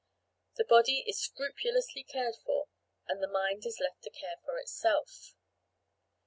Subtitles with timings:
[0.55, 2.65] The body is scrupulously cared for
[3.07, 5.35] and the mind is left to care for itself!